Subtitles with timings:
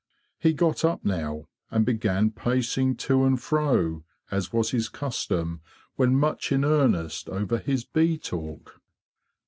[0.39, 5.61] He got up now and began pacing to and fro, as was his custom
[5.95, 8.81] when much in earnest over his bee talk.